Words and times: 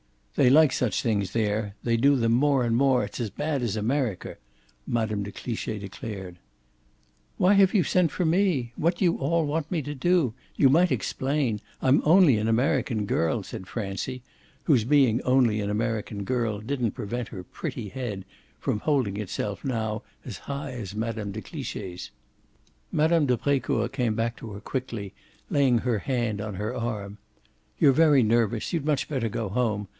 "They 0.35 0.49
like 0.49 0.71
such 0.71 1.03
things 1.03 1.33
there; 1.33 1.75
they 1.83 1.95
do 1.97 2.15
them 2.15 2.31
more 2.31 2.63
and 2.63 2.75
more. 2.75 3.03
It's 3.03 3.19
as 3.19 3.29
bad 3.29 3.61
as 3.61 3.75
America!" 3.75 4.37
Mme. 4.87 5.21
de 5.21 5.31
Cliche 5.31 5.77
declared. 5.77 6.39
"Why 7.37 7.53
have 7.53 7.75
you 7.75 7.83
sent 7.83 8.11
for 8.11 8.25
me 8.25 8.71
what 8.77 8.95
do 8.95 9.05
you 9.05 9.17
all 9.17 9.45
want 9.45 9.69
me 9.69 9.81
to 9.83 9.93
do? 9.93 10.33
You 10.55 10.69
might 10.69 10.91
explain 10.91 11.59
I'm 11.81 12.01
only 12.05 12.37
an 12.37 12.47
American 12.47 13.05
girl!" 13.05 13.43
said 13.43 13.67
Francie, 13.67 14.23
whose 14.63 14.85
being 14.85 15.21
only 15.23 15.59
an 15.59 15.69
American 15.69 16.23
girl 16.23 16.61
didn't 16.61 16.91
prevent 16.91 17.27
her 17.27 17.43
pretty 17.43 17.89
head 17.89 18.25
from 18.57 18.79
holding 18.79 19.17
itself 19.17 19.63
now 19.65 20.01
as 20.25 20.37
high 20.49 20.71
as 20.71 20.95
Mme. 20.95 21.31
de 21.33 21.41
Cliche's. 21.41 22.09
Mme. 22.91 23.25
de 23.25 23.37
Brecourt 23.37 23.91
came 23.91 24.15
back 24.15 24.37
to 24.37 24.53
her 24.53 24.61
quickly, 24.61 25.13
laying 25.51 25.79
her 25.79 25.99
hand 25.99 26.41
on 26.41 26.55
her 26.55 26.73
arm. 26.73 27.19
"You're 27.77 27.91
very 27.91 28.23
nervous 28.23 28.73
you'd 28.73 28.85
much 28.85 29.07
better 29.07 29.29
go 29.29 29.49
home. 29.49 29.87